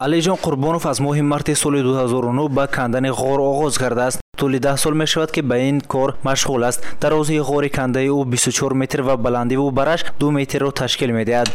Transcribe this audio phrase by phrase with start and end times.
[0.00, 4.94] алиҷон қурбонов аз моҳи марти соли 2009 ба кандани ғор оғоз кардааст тӯли даҳ сол
[4.94, 6.80] мешавад ки ба ин кор машғул аст.
[7.00, 11.48] дарозии ғори кандаи ӯ 24 метр ва баландии ӯ бараш 2 метрро ташкил медиҳад.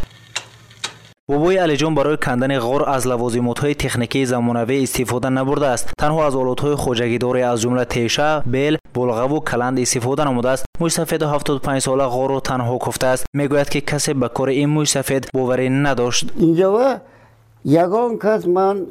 [1.30, 5.94] бобои алиҷон барои кандани ғор аз лавозимотҳои техникии замонавӣ истифода набурдааст.
[6.02, 10.66] танҳо аз олатҳои хоҷагидоре аз ҷумла теша бел болғаву каланд истифода намудааст.
[10.82, 16.26] мӯйсафеду 75сола ғорро танҳо куфтааст мегӯяд ки касе ба кори ин мӯйсафед боварӣ надошт
[17.65, 18.87] ягон кас ман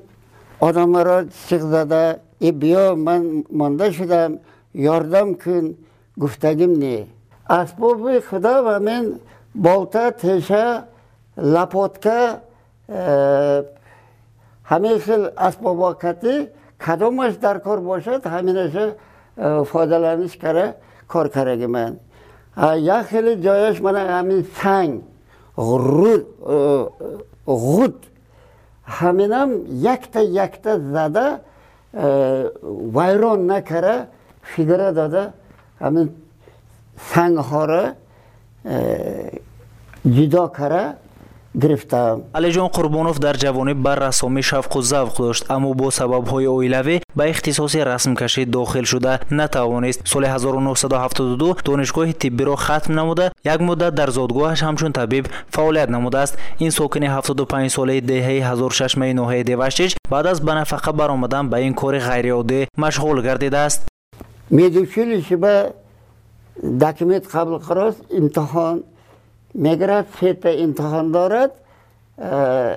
[0.59, 4.39] одамаро сиқ зада и биё ман монда шудам
[4.73, 5.75] ёрдам кун
[6.15, 7.07] гуфтагим не
[7.47, 9.19] асбоби худо ҳамин
[9.53, 10.85] болта теша
[11.37, 12.41] лапотка
[12.87, 13.63] э,
[14.69, 18.95] ҳамин хел асбобокатӣ кадомаш дар кор бошад ҳаминаша
[19.37, 20.75] э, фоидаланиш кара
[21.07, 21.99] кор караги ман
[22.77, 25.03] як хеле ҷояш мана ҳамин санг
[27.47, 27.97] ғуд
[28.91, 31.41] ҳаминам якта якта зада
[31.93, 32.51] э,
[32.95, 34.07] вайрон накара
[34.41, 35.33] фигура дода
[35.79, 36.07] ҳамин
[37.13, 37.95] сангҳоро
[38.63, 39.31] э,
[40.15, 40.83] ҷудо кара
[41.54, 47.24] гирифтам алиҷон қурбонов дар ҷавонӣ ба рассомӣ шавқу завқ дошт аммо бо сабабҳои оилавӣ ба
[47.32, 49.20] ихтисоси расмкашӣ дохил шуда.
[49.30, 53.32] Натавонист соли 1972 донишгоҳи тиббиро хатм намуда.
[53.44, 56.38] Як муддат дар зодгоҳаш ҳамчун табиб фаъолият намудааст.
[56.60, 61.74] Ин сокини 75 солаи деҳаи 1600 ноҳияи деваштич баъд аз ба нафақа баромадан ба ин
[61.74, 63.80] кори ғайриоддӣ машғул гардидааст.
[64.50, 65.72] Медучилище ба
[66.62, 68.82] документ қаблқарос имтиҳон
[69.54, 71.52] мегӯяд сета имтиҳон дорад.
[72.16, 72.76] Э,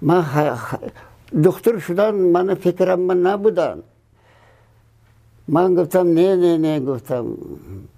[0.00, 0.24] ман
[1.32, 3.82] духтур шудан мани фикрам ман набудан.
[5.46, 7.36] Ман гуфтам не не не гуфтам.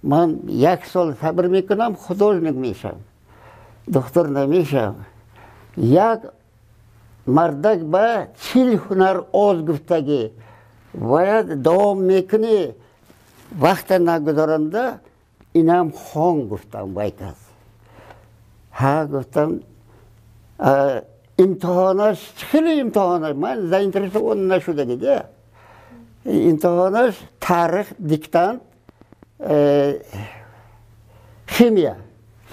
[0.03, 2.97] Ман як сол сабр мекунам художник мешам.
[3.87, 5.05] Духтур намешам.
[5.77, 6.35] Як
[7.27, 10.33] мардак ба чил ҳунар оз гуфтагӣ
[10.95, 12.75] бояд давом мекунӣ.
[13.55, 15.01] Вақта нагузоранда
[15.53, 17.52] инам хон гуфтам вай кас
[18.81, 19.51] ҳа гуфтам
[21.45, 25.17] имтиҳонаш чӣ хел имтиҳонаш ман заинтересован нашудагида
[26.51, 28.63] имтиҳонаш таърих диктант
[29.39, 30.01] э,
[31.55, 31.97] химия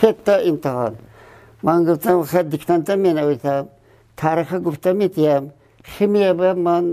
[0.01, 0.93] ҳетта имтиҳон.
[1.61, 3.67] Ман гуфтам ха диктанта менависам
[4.15, 5.43] таъриха гуфта метиҳам
[5.93, 6.85] химия ба ман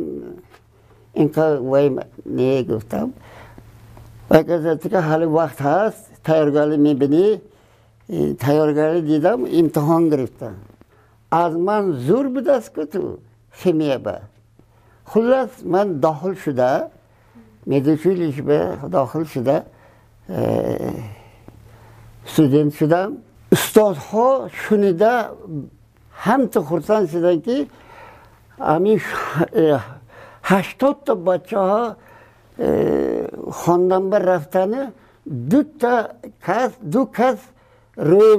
[1.15, 1.87] инқа вай
[2.25, 3.13] не гуфтам.
[4.31, 7.27] Вай газатика ҳали вақт ҳаст тайёргарӣ мебинӣ.
[8.44, 10.56] тайёргарӣ дидам имтиҳон гирифтам
[11.32, 13.20] аз ман зур будааст ку ту
[13.60, 14.22] химия ба
[15.06, 16.92] хулас ман дохил шуда
[17.66, 19.66] медучилиш ба дохил шуда
[20.28, 20.92] э,
[22.26, 23.18] студент шудам
[23.52, 25.14] устодҳо шунида
[26.26, 27.70] ҳамта хурсанд шуданд ки
[28.74, 28.94] ами
[29.52, 29.80] э,
[30.50, 31.96] ҳаштодта бачаҳо
[32.58, 33.30] э,
[33.60, 34.84] хонданба рафтани
[35.26, 37.40] дута кас ду кас
[37.99, 38.37] рӯи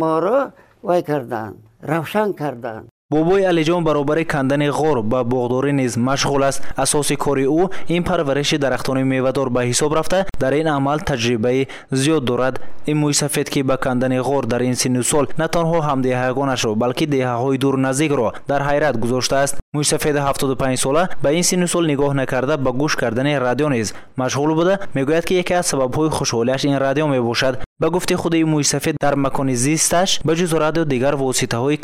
[0.00, 0.52] моро
[0.82, 6.62] вай карданд равшан карданд бобои алиҷон баробари кандани ғор ба боғдорӣ низ машғул аст.
[6.76, 12.24] Асоси кори ӯ ин парвариши дарахтони мевадор ба ҳисоб рафта дар ин амал таҷрибаи зиёд
[12.24, 12.60] дорад.
[12.86, 17.58] Ин мӯйсафед ки ба кандани ғор дар ин синну сол на танҳо ҳамдеҳаҳоянашро балки деҳаҳои
[17.58, 22.70] дур наздикро дар ҳайрат гузоштааст мӯйсафеди 75 сола ба ин синну сол нигоҳ накарда ба
[22.70, 24.80] гӯш кардани радио низ машғул буда.
[24.94, 29.54] Мегӯяд ки яке аз сабабҳои хушҳолиаш ин радио мебошад به گفته خود مویسفید در مکان
[29.54, 31.76] زیستش به جز رادیو دیگر واسطه های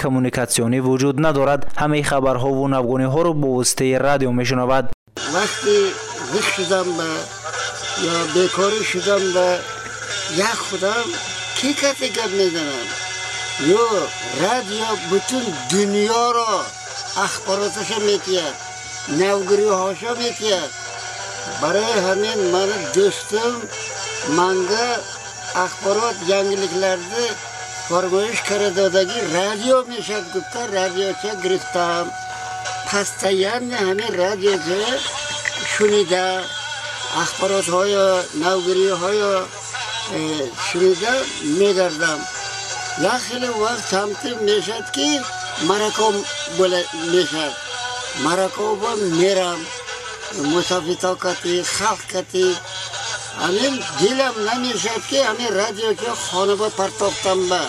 [0.81, 1.73] وجود ندارد.
[1.77, 4.91] همه خبرها و نوگانی ها رو به واسطه رادیو میشنود.
[5.35, 5.87] وقتی
[6.35, 7.03] غش شدم و
[8.05, 9.57] یا بیکاری شدم و
[10.37, 11.05] یک خودم
[11.57, 12.87] کی کسی گپ می‌زنم؟
[13.67, 13.79] یو
[14.43, 16.61] رادیو بتون دنیا را
[17.23, 18.55] اخباراتش میتید
[19.09, 20.71] نوگری هاشا میتید
[21.63, 23.53] برای همین من دوستم
[24.37, 24.97] منگه
[25.55, 27.27] axborot yangiliklarni
[27.89, 32.07] Qorbo'yish koridordagi radio Mishad Gupta radiochi Griftam
[32.91, 34.81] постоянно hami radiochi
[35.73, 36.25] shunida
[37.23, 39.33] axborot hoyo шунида hoyo
[40.17, 40.19] e,
[40.67, 41.13] shunida
[41.59, 42.21] medardam.
[43.05, 45.09] Ya xili vaqt tamti meshadki
[45.69, 46.15] marakom
[46.59, 46.81] bo'la
[47.13, 47.53] meshad
[48.25, 49.61] marakova meram
[53.41, 57.61] Амин гилам намешатки, амин радиоки хонаба партоптамба.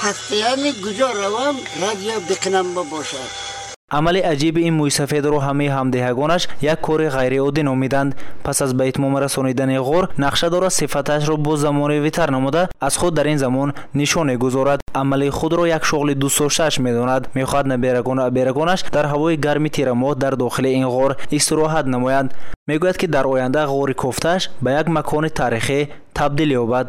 [0.00, 3.45] Пастиями гужо равам, радио бикнамба бошад.
[3.88, 6.42] Амали аҷиби ин мӯйсафедро ҳамаи ҳамдиҳагонаш
[6.72, 8.10] як кори ғайриоддӣ номиданд.
[8.44, 13.26] Пас аз ба итмом расонидани ғор нақша дорад сифаташро бо замонавитар намуда аз худ дар
[13.26, 14.80] ин замон нишоне гузорад.
[14.92, 17.28] Амали худро як шуғли дӯстдоштааш медонад.
[17.34, 22.34] Мехоҳад наберагону аберагонаш дар ҳавои гарми тирамоҳ дар дохили ин ғор истироҳат намоянд
[22.68, 26.86] мегӯяд ки дар оянда ғори кофтааш ба як макони таърихӣ табдил ёбад.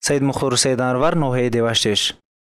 [0.00, 2.00] Саид мухтори саиданвар ноҳияи деваштеш